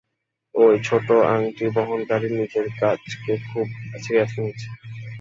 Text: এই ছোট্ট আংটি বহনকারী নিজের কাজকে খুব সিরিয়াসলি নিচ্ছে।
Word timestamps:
এই 0.55 0.77
ছোট্ট 0.83 1.09
আংটি 1.31 1.65
বহনকারী 1.75 2.27
নিজের 2.37 2.67
কাজকে 2.79 3.31
খুব 3.47 3.67
সিরিয়াসলি 4.03 4.41
নিচ্ছে। 4.45 4.67